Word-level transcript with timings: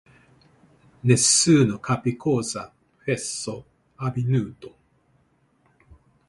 Nessuno 1.03 1.77
capì 1.79 2.15
cosa 2.15 2.73
fosse 2.97 3.63
avvenuto. 3.97 4.75